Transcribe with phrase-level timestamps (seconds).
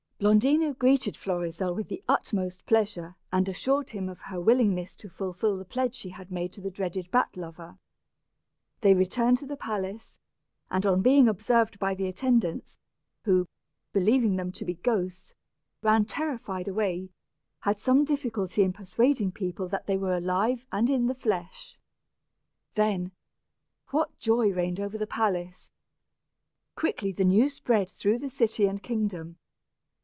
[0.23, 5.57] Blondina greeted Florizel with the utmost pleasure and assured him of her willingness to fulfil
[5.57, 7.79] the pledge she had made to the dreaded bat lover.
[8.81, 10.19] They returned to the palace,
[10.69, 12.77] and on being observed by the attendants,
[13.25, 13.47] who,
[13.93, 15.33] believing them to be ghosts,
[15.81, 17.09] ran terrified away,
[17.61, 21.79] had some difficulty in persuading people that they were alive and in the flesh.
[22.75, 23.11] Then,
[23.89, 25.71] what joy reigned over the palace.
[26.75, 29.37] Quickly the news spread through the city and kingdom.